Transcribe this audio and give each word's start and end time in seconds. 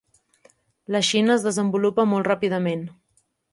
La 0.95 1.01
Xina 1.09 1.35
es 1.35 1.45
desenvolupa 1.49 2.09
molt 2.15 2.29
ràpidament. 2.33 2.85